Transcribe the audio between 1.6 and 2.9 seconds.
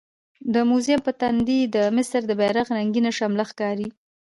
د مصر د بیرغ